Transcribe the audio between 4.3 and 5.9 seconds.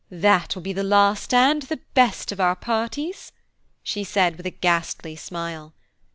with a ghastly smile.